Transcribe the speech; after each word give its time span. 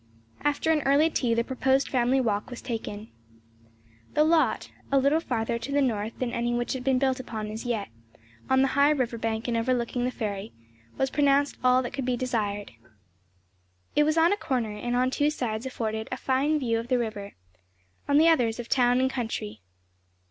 After 0.43 0.71
an 0.71 0.81
early 0.81 1.11
tea 1.11 1.35
the 1.35 1.43
proposed 1.43 1.87
family 1.87 2.19
walk 2.19 2.49
was 2.49 2.59
taken. 2.59 3.11
The 4.15 4.23
lot 4.23 4.71
a 4.91 4.97
little 4.97 5.19
farther 5.19 5.59
to 5.59 5.71
the 5.71 5.79
north 5.79 6.17
than 6.17 6.31
any 6.31 6.55
which 6.55 6.73
had 6.73 6.83
been 6.83 6.97
built 6.97 7.19
upon 7.19 7.51
as 7.51 7.65
yet, 7.67 7.89
on 8.49 8.63
the 8.63 8.69
high 8.69 8.89
river 8.89 9.19
bank 9.19 9.47
and 9.47 9.55
overlooking 9.55 10.03
the 10.05 10.09
ferry 10.09 10.53
was 10.97 11.11
pronounced 11.11 11.57
all 11.63 11.83
that 11.83 11.93
could 11.93 12.05
be 12.05 12.17
desired. 12.17 12.71
It 13.95 14.01
was 14.03 14.17
on 14.17 14.33
a 14.33 14.37
corner, 14.37 14.75
and 14.75 14.95
on 14.95 15.11
two 15.11 15.29
sides 15.29 15.67
afforded 15.67 16.07
a 16.11 16.17
fine 16.17 16.57
view 16.57 16.79
of 16.79 16.87
the 16.87 16.97
river, 16.97 17.33
on 18.07 18.17
the 18.17 18.27
others 18.27 18.59
of 18.59 18.67
town 18.69 18.99
and 19.01 19.07
country. 19.11 19.61